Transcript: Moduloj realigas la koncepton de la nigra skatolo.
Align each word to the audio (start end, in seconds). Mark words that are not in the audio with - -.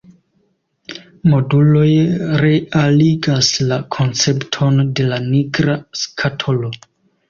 Moduloj 1.33 1.91
realigas 2.47 3.53
la 3.71 3.81
koncepton 3.99 4.85
de 5.01 5.11
la 5.15 5.25
nigra 5.31 5.81
skatolo. 6.05 6.79